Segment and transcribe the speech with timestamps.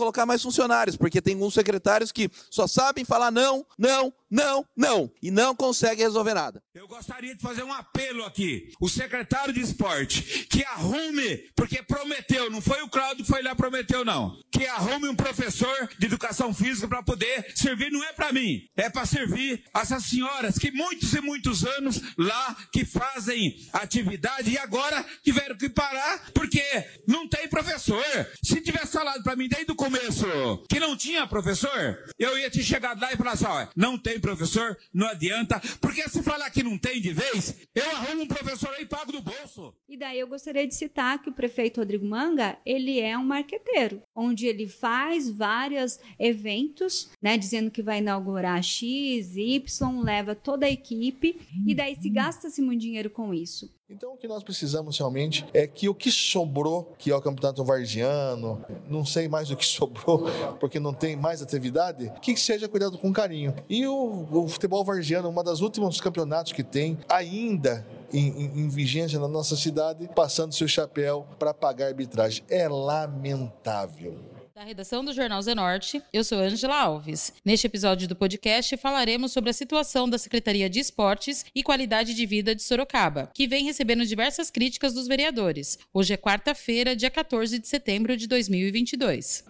[0.00, 5.10] colocar mais funcionários, porque tem alguns secretários que só sabem falar não, não, não, não,
[5.22, 6.62] e não conseguem resolver nada.
[6.74, 8.70] Eu gostaria de fazer um apelo aqui.
[8.80, 13.54] O secretário de esporte, que arrume, porque prometeu, não foi o Claudio que foi lá
[13.54, 14.38] prometeu, não.
[14.52, 18.88] Que arrume um professor de educação física para poder servir, não é para mim, é
[18.88, 25.04] para servir essas senhoras que muitos e muitos anos lá que fazem atividade e agora
[25.24, 26.62] tiveram que parar porque
[27.06, 28.04] não tem professor.
[28.42, 30.26] Se tivesse falado para mim desde o começo
[30.68, 34.19] que não tinha professor, eu ia te chegar lá e falar assim: ó, não tem
[34.20, 38.70] professor, não adianta, porque se falar que não tem de vez, eu arrumo um professor
[38.74, 39.74] aí e pago do bolso.
[39.88, 44.02] E daí eu gostaria de citar que o prefeito Rodrigo Manga, ele é um marqueteiro,
[44.14, 50.70] onde ele faz vários eventos, né, dizendo que vai inaugurar X, Y, leva toda a
[50.70, 53.70] equipe e daí se gasta-se muito dinheiro com isso.
[53.90, 57.64] Então o que nós precisamos realmente é que o que sobrou, que é o campeonato
[57.64, 60.26] vargiano, não sei mais o que sobrou,
[60.60, 63.52] porque não tem mais atividade, que seja cuidado com carinho.
[63.68, 68.68] E o, o futebol vargiano, uma das últimos campeonatos que tem, ainda em, em, em,
[68.68, 72.44] vigência na nossa cidade, passando seu chapéu para pagar arbitragem.
[72.48, 74.18] É lamentável.
[74.60, 77.32] Da redação do Jornal Zenorte, eu sou Angela Alves.
[77.42, 82.26] Neste episódio do podcast falaremos sobre a situação da Secretaria de Esportes e Qualidade de
[82.26, 85.78] Vida de Sorocaba, que vem recebendo diversas críticas dos vereadores.
[85.94, 89.44] Hoje é quarta-feira, dia 14 de setembro de 2022.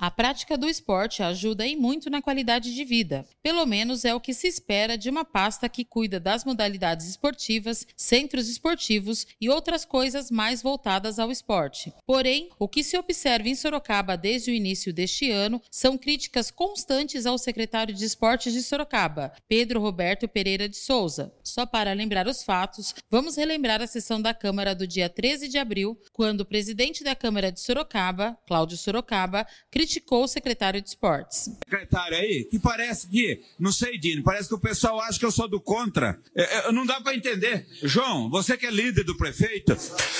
[0.00, 3.26] A prática do esporte ajuda e muito na qualidade de vida.
[3.42, 7.84] Pelo menos é o que se espera de uma pasta que cuida das modalidades esportivas,
[7.96, 11.92] centros esportivos e outras coisas mais voltadas ao esporte.
[12.06, 17.26] Porém, o que se observa em Sorocaba desde o início deste ano são críticas constantes
[17.26, 21.34] ao secretário de Esportes de Sorocaba, Pedro Roberto Pereira de Souza.
[21.42, 25.58] Só para lembrar os fatos, vamos relembrar a sessão da Câmara do dia 13 de
[25.58, 30.88] abril, quando o presidente da Câmara de Sorocaba, Cláudio Sorocaba, criticou criticou o secretário de
[30.88, 31.50] esportes.
[31.64, 35.30] Secretário aí, que parece que, não sei, Dino, parece que o pessoal acha que eu
[35.30, 36.20] sou do contra.
[36.36, 37.66] É, é, não dá para entender.
[37.82, 39.74] João, você que é líder do prefeito,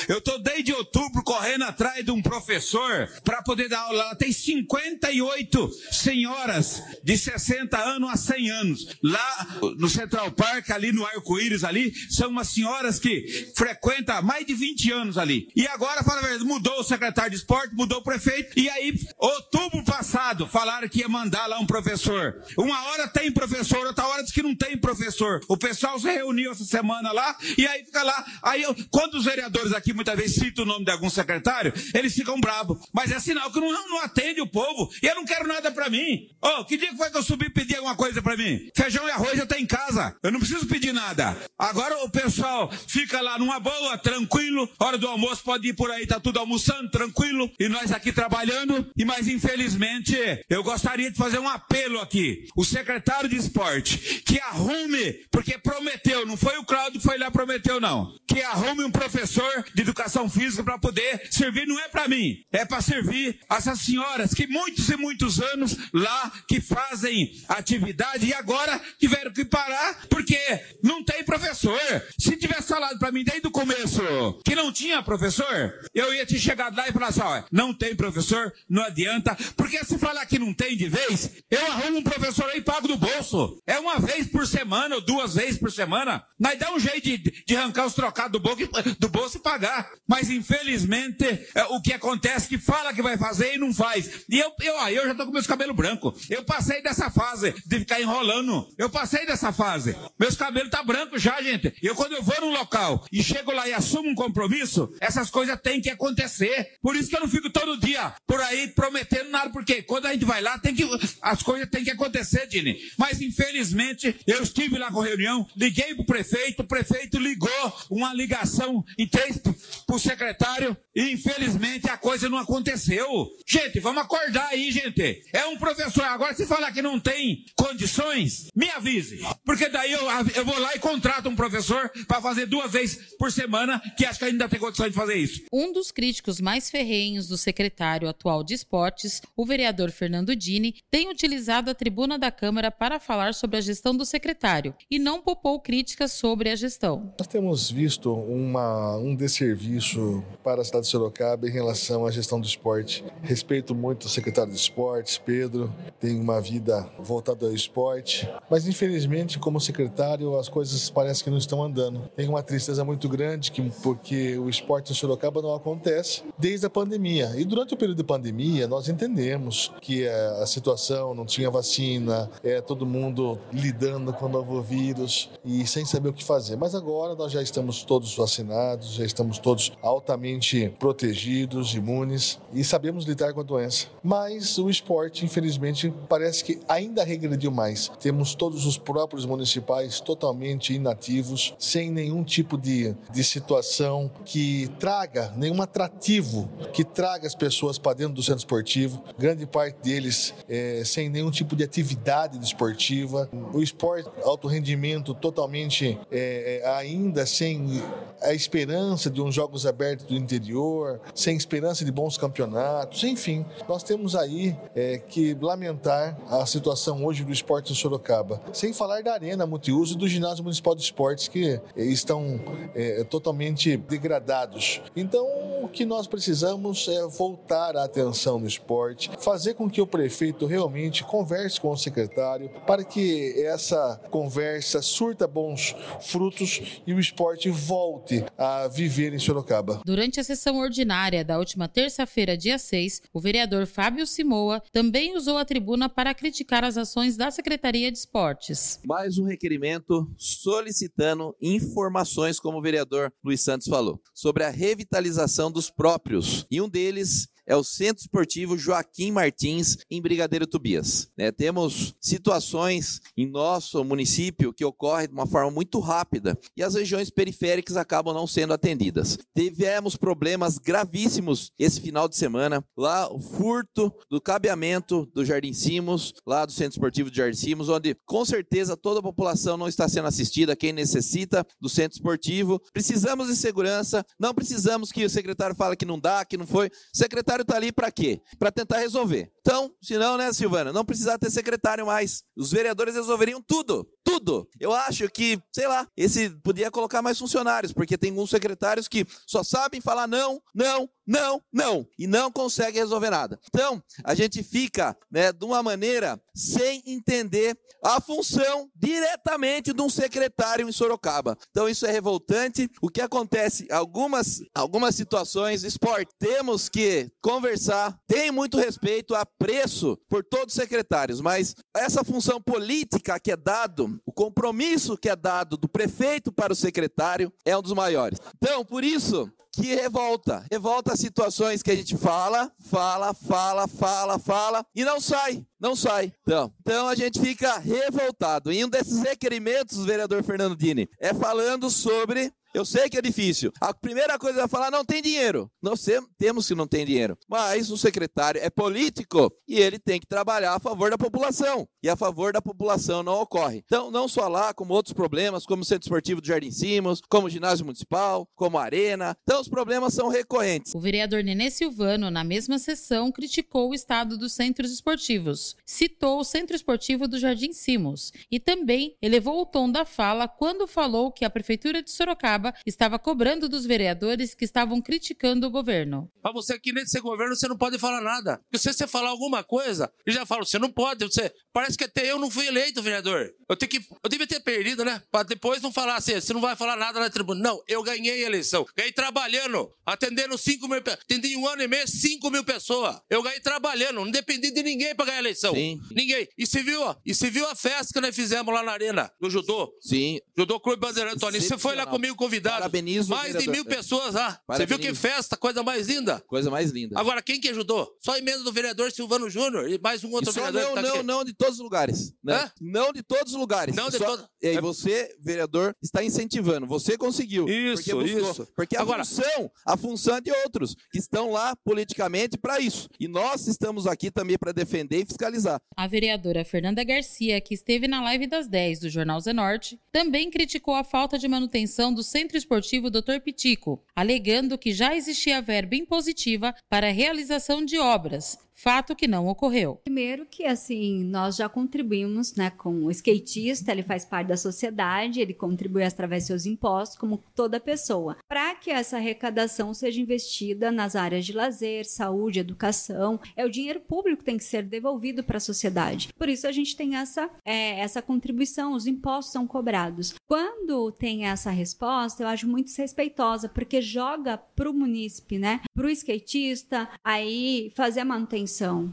[0.09, 4.17] eu tô desde outubro correndo atrás de um professor para poder dar aula.
[4.17, 8.97] Tem 58 senhoras de 60 anos a 100 anos.
[9.03, 14.47] Lá no Central Park, ali no Arco-Íris, ali, são umas senhoras que frequentam há mais
[14.47, 15.51] de 20 anos ali.
[15.55, 18.99] E agora, fala a verdade, mudou o secretário de esporte, mudou o prefeito, e aí,
[19.19, 22.41] outubro outubro passado, falaram que ia mandar lá um professor.
[22.57, 25.41] Uma hora tem professor, outra hora diz que não tem professor.
[25.49, 28.25] O pessoal se reuniu essa semana lá e aí fica lá.
[28.43, 32.15] Aí, eu, quando os vereadores aqui muitas vezes citam o nome de algum secretário, eles
[32.15, 32.79] ficam bravos.
[32.93, 34.91] Mas é sinal que não, não atende o povo.
[35.03, 36.29] E eu não quero nada para mim.
[36.41, 38.71] Oh, que dia que foi que eu subi e pedi alguma coisa para mim?
[38.77, 40.17] Feijão e arroz eu tenho em casa.
[40.23, 41.37] Eu não preciso pedir nada.
[41.59, 44.69] Agora o pessoal fica lá numa boa, tranquilo.
[44.79, 47.51] Hora do almoço pode ir por aí, tá tudo almoçando, tranquilo.
[47.59, 48.87] E nós aqui trabalhando.
[48.97, 50.15] E mais infelizmente Infelizmente,
[50.51, 52.47] eu gostaria de fazer um apelo aqui.
[52.55, 57.31] O secretário de esporte, que arrume, porque prometeu, não foi o Claudio que foi lá
[57.31, 58.15] prometeu, não.
[58.29, 62.67] Que arrume um professor de educação física para poder servir, não é para mim, é
[62.67, 68.79] para servir essas senhoras que muitos e muitos anos lá que fazem atividade e agora
[69.01, 70.39] tiveram que parar porque
[70.83, 71.81] não tem professor.
[72.19, 74.03] Se tivesse falado para mim desde o começo
[74.45, 77.97] que não tinha professor, eu ia te chegar lá e falar assim: ó, não tem
[77.97, 82.49] professor, não adianta, porque se falar que não tem de vez, eu arrumo um professor
[82.51, 83.61] aí e pago do bolso.
[83.67, 86.25] É uma vez por semana ou duas vezes por semana.
[86.39, 89.91] Nós dá um jeito de, de arrancar os trocados do bolso, do bolso e pagar.
[90.07, 94.25] Mas infelizmente, é, o que acontece é que fala que vai fazer e não faz.
[94.29, 96.29] E eu, eu, eu já tô com meus cabelos brancos.
[96.31, 98.69] Eu passei dessa fase de ficar enrolando.
[98.77, 99.97] Eu passei dessa fase.
[100.19, 101.75] Meus cabelos tá brancos já, gente.
[101.83, 105.61] Eu quando eu vou num local e chego lá e assumo um compromisso, essas coisas
[105.61, 106.79] têm que acontecer.
[106.83, 110.13] Por isso que eu não fico todo dia por aí prometendo nada, porque quando a
[110.13, 110.85] gente vai lá, tem que,
[111.23, 112.79] as coisas têm que acontecer, Dini.
[112.97, 117.49] Mas infelizmente, eu estive lá com reunião, liguei pro prefeito, o prefeito ligou
[117.91, 119.39] uma ligação em três
[119.87, 123.07] pro secretário, e infelizmente a coisa não aconteceu.
[123.47, 125.23] Gente, vamos acordar aí, gente.
[125.33, 126.05] É um professor.
[126.05, 129.21] Agora, se falar que não tem condições, me avise.
[129.45, 130.03] Porque daí eu,
[130.35, 134.19] eu vou lá e contrato um professor para fazer duas vezes por semana, que acho
[134.19, 135.43] que ainda tem condições de fazer isso.
[135.53, 141.11] Um dos críticos mais ferrenhos do secretário atual de esportes O vereador Fernando Dini tem
[141.11, 145.61] utilizado a tribuna da Câmara para falar sobre a gestão do secretário e não popou
[145.61, 147.13] críticas sobre a gestão.
[147.19, 152.41] Nós temos visto uma, um desserviço para a cidade de Sorocaba em relação à gestão
[152.41, 153.05] do esporte.
[153.23, 159.39] Respeito muito o secretário de esportes, Pedro, tem uma vida voltada ao esporte, mas infelizmente,
[159.39, 162.09] como secretário, as coisas parecem que não estão andando.
[162.17, 166.71] Tem uma tristeza muito grande que, porque o esporte em Sorocaba não acontece desde a
[166.71, 167.33] pandemia.
[167.37, 172.61] E durante o período de pandemia, nós entendemos que a situação não tinha vacina, é
[172.61, 176.57] todo mundo lidando com o novo vírus e sem saber o que fazer.
[176.57, 183.05] Mas agora nós já estamos todos vacinados, já estamos todos altamente protegidos, imunes e sabemos
[183.05, 183.87] lidar com a doença.
[184.03, 187.89] Mas o esporte, infelizmente, parece que ainda regrediu mais.
[188.01, 195.33] Temos todos os próprios municipais totalmente inativos, sem nenhum tipo de, de situação que traga
[195.37, 198.88] nenhum atrativo, que traga as pessoas para dentro do centro esportivo.
[199.19, 203.29] Grande parte deles é, sem nenhum tipo de atividade desportiva.
[203.53, 207.83] O esporte alto rendimento totalmente é, é, ainda sem
[208.21, 213.83] a esperança de uns jogos abertos do interior, sem esperança de bons campeonatos, enfim, nós
[213.83, 218.41] temos aí é, que lamentar a situação hoje do esporte em Sorocaba.
[218.53, 222.41] Sem falar da arena multiuso e do ginásio municipal de esportes que é, estão
[222.75, 224.81] é, totalmente degradados.
[224.97, 225.27] Então,
[225.63, 228.78] o que nós precisamos é voltar a atenção no esporte,
[229.21, 235.27] fazer com que o prefeito realmente converse com o secretário para que essa conversa surta
[235.27, 239.81] bons frutos e o esporte volte a viver em Sorocaba.
[239.85, 245.39] Durante a sessão ordinária da última terça-feira, dia 6, o vereador Fábio Simoa também usou
[245.39, 248.81] a tribuna para criticar as ações da Secretaria de Esportes.
[248.85, 255.71] Mais um requerimento solicitando informações, como o vereador Luiz Santos falou, sobre a revitalização dos
[255.71, 256.47] próprios.
[256.51, 261.11] E um deles é o Centro Esportivo Joaquim Martins, em Brigadeiro Tobias.
[261.17, 266.75] É, temos situações em nosso município que ocorrem de uma forma muito rápida e as
[266.75, 269.19] regiões periféricas acabam não sendo atendidas.
[269.35, 272.63] Tivemos problemas gravíssimos esse final de semana.
[272.77, 277.71] Lá, o furto do cabeamento do Jardim Simos, lá do Centro Esportivo de Jardim Simos,
[277.71, 282.61] onde com certeza toda a população não está sendo assistida, quem necessita do centro esportivo.
[282.73, 286.67] Precisamos de segurança, não precisamos que o secretário fale que não dá, que não foi.
[286.67, 286.97] O
[287.39, 288.21] secretário está ali para quê?
[288.39, 289.31] Para tentar resolver.
[289.41, 292.23] Então, senão, né, Silvana, não precisar ter secretário mais.
[292.37, 294.49] Os vereadores resolveriam tudo, tudo.
[294.59, 299.07] Eu acho que, sei lá, esse podia colocar mais funcionários, porque tem alguns secretários que
[299.27, 303.39] só sabem falar não, não, não, não, e não conseguem resolver nada.
[303.49, 309.89] Então, a gente fica, né, de uma maneira sem entender a função diretamente de um
[309.89, 311.37] secretário em Sorocaba.
[311.51, 312.69] Então, isso é revoltante.
[312.83, 313.67] O que acontece?
[313.71, 321.21] Algumas, algumas situações, esporte, temos que conversar, tem muito respeito, apreço por todos os secretários,
[321.21, 326.53] mas essa função política que é dado, o compromisso que é dado do prefeito para
[326.53, 328.19] o secretário é um dos maiores.
[328.37, 330.45] Então, por isso, que revolta.
[330.51, 335.45] Revolta as situações que a gente fala, fala, fala, fala, fala e não sai.
[335.61, 336.13] Não sai.
[336.23, 338.53] Então, então a gente fica revoltado.
[338.53, 343.53] E um desses requerimentos, vereador Fernando Dini, é falando sobre eu sei que é difícil.
[343.61, 345.51] A primeira coisa é falar não tem dinheiro.
[345.63, 345.87] Nós
[346.17, 347.17] temos que não tem dinheiro.
[347.29, 351.69] Mas o secretário é político e ele tem que trabalhar a favor da população.
[351.83, 353.63] E a favor da população não ocorre.
[353.67, 357.27] Então, não só lá, como outros problemas, como o Centro Esportivo do Jardim Simos, como
[357.27, 359.17] o ginásio municipal, como a arena.
[359.23, 360.75] Então, os problemas são recorrentes.
[360.75, 365.57] O vereador Nenê Silvano, na mesma sessão, criticou o estado dos centros esportivos.
[365.67, 370.67] Citou o Centro Esportivo do Jardim Simos e também elevou o tom da fala quando
[370.67, 376.11] falou que a Prefeitura de Sorocaba estava cobrando dos vereadores que estavam criticando o governo.
[376.23, 378.39] Para você aqui nesse governo, você não pode falar nada.
[378.45, 381.05] Porque se você falar alguma coisa, ele já fala, você não pode.
[381.05, 383.31] Você, parece que até eu não fui eleito vereador.
[383.49, 385.03] Eu tenho que, eu devia ter perdido, né?
[385.11, 387.41] Para depois não falar assim, você não vai falar nada na tribuna.
[387.41, 388.67] Não, eu ganhei a eleição.
[388.77, 391.05] Ganhei trabalhando, atendendo 5 mil pessoas.
[391.05, 393.01] Atendi um ano e meio, 5 mil pessoas.
[393.09, 395.55] Eu ganhei trabalhando, não dependi de ninguém para ganhar a eleição.
[395.55, 395.81] Sim.
[395.91, 396.29] Ninguém.
[396.37, 399.11] E se viu, ó, e se viu a festa que nós fizemos lá na arena,
[399.21, 399.73] no judô.
[399.81, 400.19] Sim.
[400.37, 401.41] Judô Clube Bandeirante Tony.
[401.41, 402.57] Você foi lá comigo convidado.
[402.59, 404.39] Parabenizo Mais de mil pessoas lá.
[404.49, 406.23] Você viu que festa, coisa mais linda.
[406.27, 406.99] Coisa mais linda.
[406.99, 407.91] Agora, quem que ajudou?
[408.01, 410.63] Só a emenda do vereador Silvano Júnior e mais um outro vereador.
[410.63, 411.03] Não, tá não, aqui.
[411.03, 412.13] não de todos os lugares.
[412.23, 412.51] Né?
[412.61, 413.75] Não de todos os lugares.
[413.75, 414.05] Não de Só...
[414.05, 414.27] todos.
[414.43, 416.67] E aí você, vereador, está incentivando.
[416.67, 417.49] Você conseguiu.
[417.49, 418.31] Isso, porque buscou.
[418.31, 418.49] isso.
[418.55, 419.05] Porque a Agora...
[419.05, 422.89] função, a função é de outros que estão lá politicamente para isso.
[423.01, 425.61] E nós estamos aqui também para defender e fiscalizar.
[425.77, 430.75] A vereadora Fernanda Garcia, que esteve na live das 10 do Jornal Zenorte, também criticou
[430.75, 433.21] a falta de manutenção do Centro Esportivo Dr.
[433.23, 439.29] Pitico, alegando que já existia verba impositiva para a realização de obras, fato que não
[439.29, 439.77] ocorreu.
[439.85, 445.21] Primeiro que assim, nós já contribuímos, né, com o skatista, ele faz parte da sociedade,
[445.21, 450.73] ele contribui através de seus impostos, como toda pessoa, para que essa arrecadação seja investida
[450.73, 455.23] nas áreas de lazer, saúde, educação, é o dinheiro público que tem que ser devolvido
[455.23, 456.09] para a sociedade.
[456.19, 460.15] Por isso a gente tem essa é, essa contribuição, os impostos são cobrados.
[460.27, 465.87] Quando tem essa resposta, eu acho muito desrespeitosa, porque joga para o munícipe, né, para
[465.87, 468.48] o skatista, aí fazer a manutenção.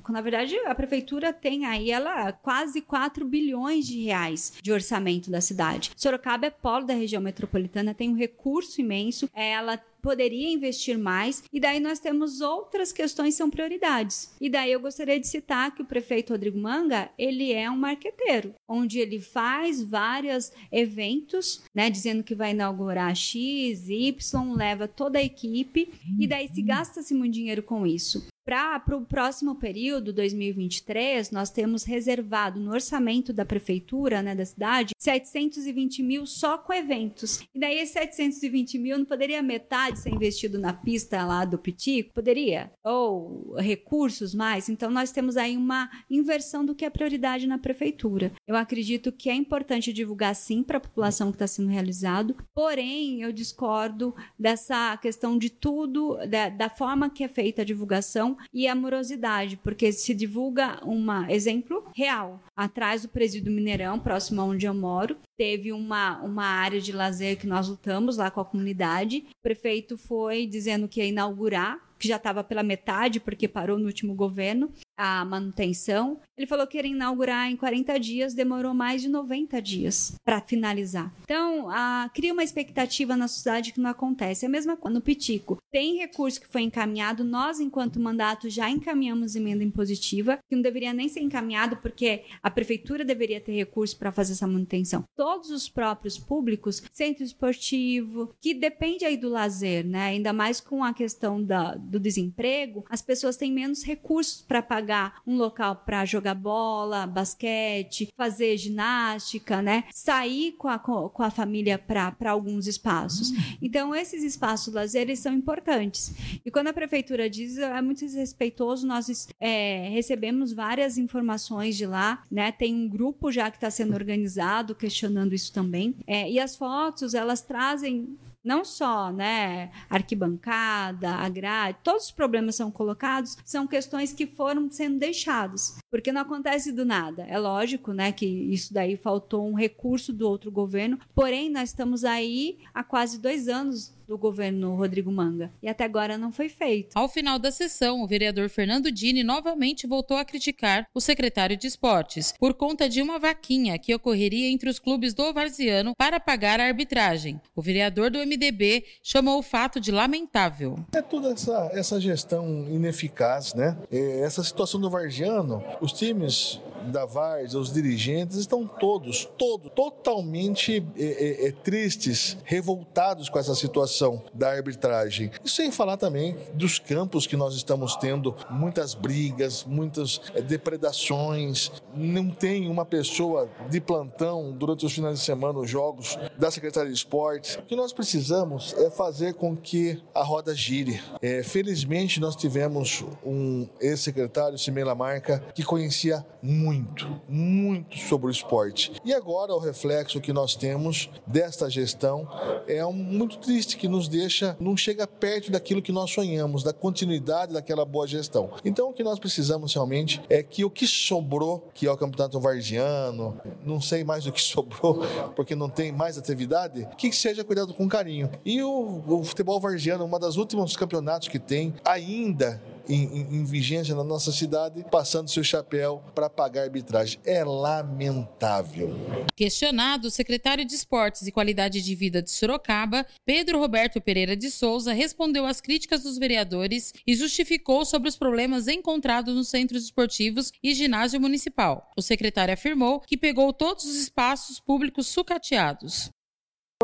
[0.10, 5.42] Na verdade, a prefeitura tem aí ela quase 4 bilhões de reais de orçamento da
[5.42, 5.92] cidade.
[5.96, 11.60] Sorocaba é polo da região metropolitana, tem um recurso imenso, ela poderia investir mais, e
[11.60, 14.36] daí nós temos outras questões que são prioridades.
[14.40, 18.54] E daí eu gostaria de citar que o prefeito Rodrigo Manga, ele é um marqueteiro,
[18.70, 25.24] onde ele faz vários eventos, né, dizendo que vai inaugurar X, Y, leva toda a
[25.24, 28.28] equipe, e daí se gasta-se muito dinheiro com isso.
[28.46, 34.94] Para o próximo período, 2023, nós temos reservado no orçamento da prefeitura, né, da cidade,
[35.00, 37.40] 720 mil só com eventos.
[37.56, 42.14] E daí, esses 720 mil não poderia metade ser investido na pista lá do Pitico?
[42.14, 42.72] Poderia?
[42.84, 44.70] Ou recursos mais?
[44.70, 48.32] Então, nós temos aí uma inversão do que é prioridade na prefeitura.
[48.48, 53.24] Eu acredito que é importante divulgar sim para a população que está sendo realizado, porém,
[53.24, 58.68] eu discordo dessa questão de tudo, da, da forma que é feita a divulgação e
[58.68, 62.42] amorosidade, porque se divulga um exemplo real.
[62.56, 67.38] Atrás do presídio Mineirão, próximo a onde eu moro, teve uma, uma área de lazer
[67.38, 69.25] que nós lutamos lá com a comunidade.
[69.30, 73.86] O prefeito foi dizendo que ia inaugurar que já estava pela metade, porque parou no
[73.86, 76.20] último governo, a manutenção.
[76.38, 81.14] Ele falou que ia inaugurar em 40 dias, demorou mais de 90 dias para finalizar.
[81.24, 84.46] Então, a, cria uma expectativa na sociedade que não acontece.
[84.46, 85.58] É a mesma coisa no Pitico.
[85.72, 90.94] Tem recurso que foi encaminhado, nós, enquanto mandato, já encaminhamos emenda impositiva, que não deveria
[90.94, 95.04] nem ser encaminhado, porque a prefeitura deveria ter recurso para fazer essa manutenção.
[95.16, 100.08] Todos os próprios públicos, centro esportivo, que depende aí do lazer, né?
[100.08, 104.85] Ainda mais com a questão da, do desemprego, as pessoas têm menos recursos para pagar
[105.25, 109.86] um local para jogar bola, basquete, fazer ginástica, né?
[109.92, 113.32] Sair com a, com a família para alguns espaços.
[113.62, 116.13] Então, esses espaços lazer eles são importantes.
[116.46, 122.24] E quando a prefeitura diz, é muito desrespeitoso, nós é, recebemos várias informações de lá,
[122.30, 122.51] né?
[122.51, 125.96] Tem um grupo já que está sendo organizado questionando isso também.
[126.06, 132.56] É, e as fotos, elas trazem não só, né, arquibancada, a grade, todos os problemas
[132.56, 137.24] são colocados, são questões que foram sendo deixadas, porque não acontece do nada.
[137.24, 142.04] É lógico, né, que isso daí faltou um recurso do outro governo, porém nós estamos
[142.06, 145.52] aí há quase dois anos do governo Rodrigo Manga.
[145.62, 146.96] E até agora não foi feito.
[146.96, 151.68] Ao final da sessão, o vereador Fernando Dini novamente voltou a criticar o secretário de
[151.68, 156.60] esportes por conta de uma vaquinha que ocorreria entre os clubes do Varziano para pagar
[156.60, 157.40] a arbitragem.
[157.56, 160.76] O vereador do MDB chamou o fato de lamentável.
[160.94, 163.78] É toda essa, essa gestão ineficaz, né?
[163.92, 166.60] É, essa situação do Varziano, os times
[166.92, 174.22] da Várzea, os dirigentes estão todos, todos, totalmente é, é, tristes, revoltados com essa situação
[174.34, 175.32] da arbitragem.
[175.44, 181.72] E sem falar também dos campos que nós estamos tendo muitas brigas, muitas depredações.
[181.94, 186.92] Não tem uma pessoa de plantão durante os finais de semana, os jogos da Secretaria
[186.92, 187.56] de Esportes.
[187.56, 191.01] O que nós precisamos é fazer com que a roda gire.
[191.22, 198.29] É, felizmente, nós tivemos um ex-secretário, Simela Marca, que conhecia muito muito, muito sobre o
[198.29, 198.91] esporte.
[199.03, 202.27] E agora o reflexo que nós temos desta gestão
[202.67, 206.74] é um, muito triste que nos deixa, não chega perto daquilo que nós sonhamos, da
[206.74, 208.51] continuidade daquela boa gestão.
[208.63, 212.39] Então o que nós precisamos realmente é que o que sobrou, que é o campeonato
[212.39, 215.01] varziano, não sei mais o que sobrou,
[215.36, 218.29] porque não tem mais atividade, que seja cuidado com carinho.
[218.44, 223.44] E o, o futebol varziano, uma das últimos campeonatos que tem, ainda em, em, em
[223.44, 227.20] vigência na nossa cidade, passando seu chapéu para pagar arbitragem.
[227.25, 228.96] É lamentável.
[229.36, 234.50] Questionado, o secretário de Esportes e Qualidade de Vida de Sorocaba, Pedro Roberto Pereira de
[234.50, 240.51] Souza, respondeu às críticas dos vereadores e justificou sobre os problemas encontrados nos centros esportivos
[240.63, 241.89] e ginásio municipal.
[241.98, 246.10] O secretário afirmou que pegou todos os espaços públicos sucateados.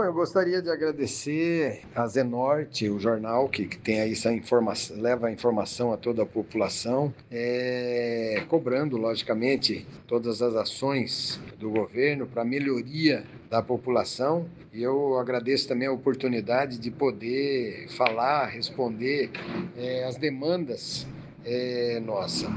[0.02, 5.00] Bom, eu gostaria de agradecer a Zenorte, o jornal que, que tem aí essa informação,
[5.00, 12.26] leva a informação a toda a população, é, cobrando, logicamente, todas as ações do governo
[12.26, 14.50] para melhoria da população.
[14.74, 19.30] E eu agradeço também a oportunidade de poder falar, responder
[19.78, 21.06] é, as demandas
[21.46, 22.48] é nossa.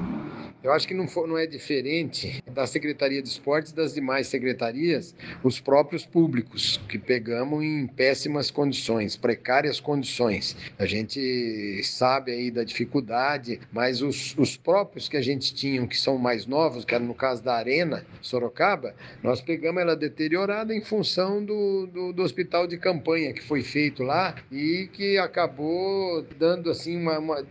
[0.64, 4.28] Eu acho que não, for, não é diferente da Secretaria de Esportes e das demais
[4.28, 10.56] secretarias, os próprios públicos, que pegamos em péssimas condições, precárias condições.
[10.78, 15.98] A gente sabe aí da dificuldade, mas os, os próprios que a gente tinha, que
[15.98, 20.80] são mais novos, que era no caso da Arena Sorocaba, nós pegamos ela deteriorada em
[20.80, 26.70] função do, do, do hospital de campanha que foi feito lá e que acabou dando
[26.70, 27.46] assim uma, uma,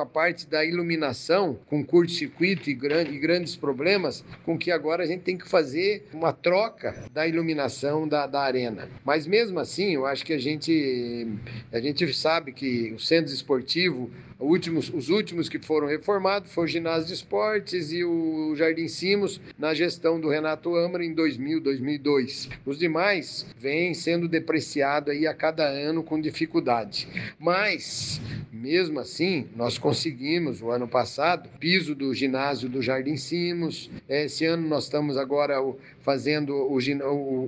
[0.00, 5.06] uma parte da iluminação com curto-circuito e, grande, e grandes problemas, com que agora a
[5.06, 8.88] gente tem que fazer uma troca da iluminação da, da arena.
[9.04, 11.26] Mas mesmo assim, eu acho que a gente,
[11.72, 16.68] a gente sabe que o centro esportivo Últimos, os últimos que foram reformados foi o
[16.68, 22.50] Ginásio de Esportes e o Jardim Simos, na gestão do Renato Amara em 2000, 2002.
[22.66, 27.08] Os demais vêm sendo depreciados aí a cada ano com dificuldade.
[27.38, 28.20] Mas,
[28.52, 33.88] mesmo assim, nós conseguimos, o ano passado, piso do ginásio do Jardim Simos.
[34.08, 35.62] Esse ano nós estamos agora
[36.06, 36.76] fazendo o,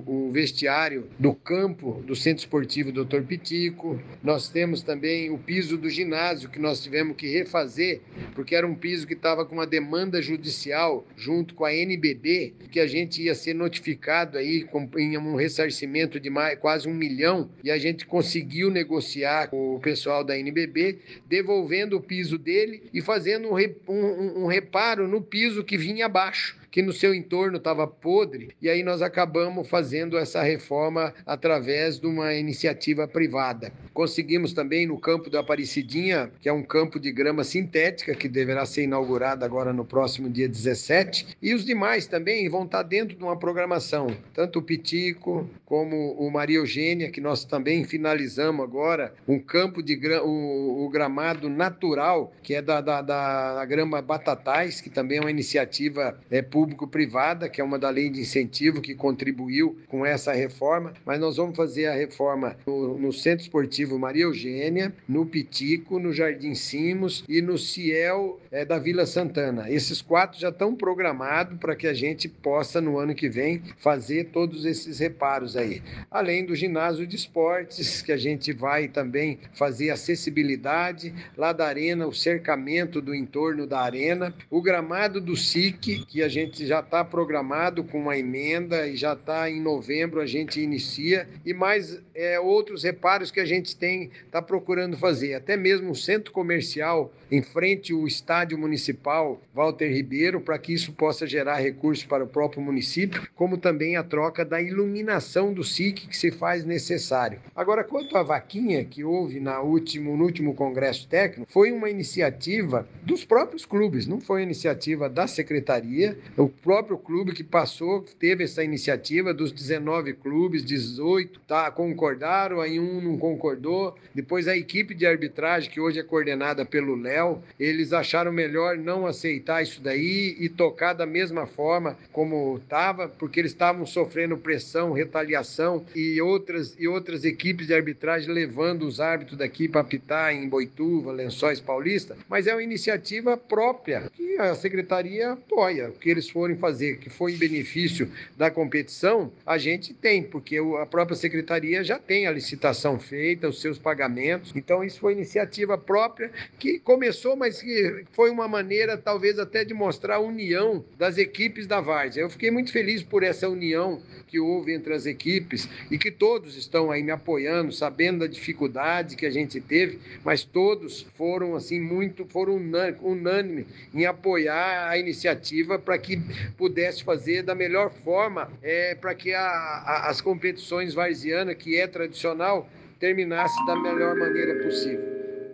[0.05, 3.21] o, vestiário do campo do Centro Esportivo Dr.
[3.21, 3.97] Pitico.
[4.21, 8.01] Nós temos também o piso do ginásio que nós tivemos que refazer,
[8.35, 12.81] porque era um piso que estava com uma demanda judicial junto com a NBB, que
[12.81, 17.71] a gente ia ser notificado aí com um ressarcimento de mais, quase um milhão, e
[17.71, 23.47] a gente conseguiu negociar com o pessoal da NBB, devolvendo o piso dele e fazendo
[23.47, 23.55] um,
[23.87, 28.69] um, um reparo no piso que vinha abaixo que no seu entorno estava podre, e
[28.69, 33.71] aí nós acabamos fazendo essa reforma através de uma iniciativa privada.
[33.93, 38.65] Conseguimos também no campo da Aparecidinha, que é um campo de grama sintética, que deverá
[38.65, 43.23] ser inaugurado agora no próximo dia 17, e os demais também vão estar dentro de
[43.23, 49.39] uma programação, tanto o Pitico como o Maria Eugênia, que nós também finalizamos agora, um
[49.39, 50.23] campo de gra...
[50.23, 55.31] o, o gramado natural, que é da, da, da grama Batatais, que também é uma
[55.31, 60.93] iniciativa é, público-privada, que é uma da lei de incentivo que contribuiu com essa reforma,
[61.05, 66.11] mas nós vamos fazer a reforma no, no Centro Esportivo Maria Eugênia, no Pitico, no
[66.11, 69.71] Jardim Simos e no Ciel é, da Vila Santana.
[69.71, 74.25] Esses quatro já estão programados para que a gente possa, no ano que vem, fazer
[74.25, 75.81] todos esses reparos aí.
[76.11, 82.05] Além do ginásio de esportes, que a gente vai também fazer acessibilidade, lá da arena,
[82.05, 86.79] o cercamento do entorno da arena, o gramado do SIC, que a gente gente já
[86.79, 92.01] está programado com uma emenda e já está em novembro a gente inicia e mais
[92.15, 97.13] é, outros reparos que a gente tem está procurando fazer, até mesmo um centro comercial
[97.31, 102.27] em frente ao estádio municipal Walter Ribeiro para que isso possa gerar recursos para o
[102.27, 107.39] próprio município, como também a troca da iluminação do SIC que se faz necessário.
[107.55, 112.87] Agora, quanto à vaquinha que houve na último, no último congresso técnico, foi uma iniciativa
[113.03, 118.63] dos próprios clubes, não foi iniciativa da secretaria, o próprio clube que passou teve essa
[118.63, 123.97] iniciativa dos 19 clubes, 18 tá, concordaram, aí um não concordou.
[124.15, 129.05] Depois a equipe de arbitragem, que hoje é coordenada pelo Léo, eles acharam melhor não
[129.05, 134.93] aceitar isso daí e tocar da mesma forma como estava, porque eles estavam sofrendo pressão,
[134.93, 140.47] retaliação e outras, e outras equipes de arbitragem levando os árbitros daqui para apitar em
[140.47, 142.15] Boituva, Lençóis Paulista.
[142.29, 147.29] Mas é uma iniciativa própria que a secretaria apoia, que eles forem fazer que for
[147.29, 152.99] em benefício da competição, a gente tem, porque a própria secretaria já tem a licitação
[152.99, 154.51] feita, os seus pagamentos.
[154.55, 159.73] Então, isso foi iniciativa própria que começou, mas que foi uma maneira, talvez, até de
[159.73, 162.21] mostrar a união das equipes da Várzea.
[162.21, 166.55] Eu fiquei muito feliz por essa união que houve entre as equipes e que todos
[166.55, 171.79] estão aí me apoiando, sabendo da dificuldade que a gente teve, mas todos foram assim
[171.79, 172.55] muito foram
[173.01, 176.15] unânime em apoiar a iniciativa para que
[176.57, 181.87] pudesse fazer da melhor forma é, para que a, a, as competições varzianas, que é
[181.87, 185.03] tradicional, terminasse da melhor maneira possível.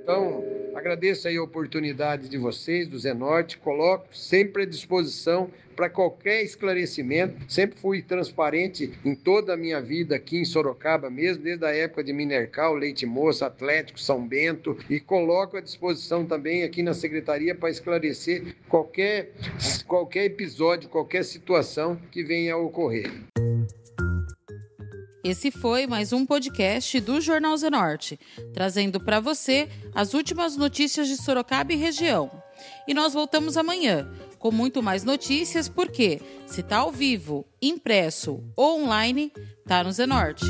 [0.01, 0.43] Então,
[0.75, 7.35] agradeço aí a oportunidade de vocês, do Zenorte, coloco sempre à disposição para qualquer esclarecimento.
[7.51, 12.03] Sempre fui transparente em toda a minha vida aqui em Sorocaba mesmo, desde a época
[12.03, 17.53] de Minercal, Leite Moça, Atlético, São Bento, e coloco à disposição também aqui na secretaria
[17.53, 19.31] para esclarecer qualquer,
[19.85, 23.11] qualquer episódio, qualquer situação que venha a ocorrer.
[25.23, 28.19] Esse foi mais um podcast do Jornal Zenorte,
[28.53, 32.29] trazendo para você as últimas notícias de Sorocaba e região.
[32.87, 34.07] E nós voltamos amanhã
[34.45, 39.33] com muito mais notícias, porque se tá ao vivo, impresso ou online,
[39.65, 40.45] tá no Zenorte.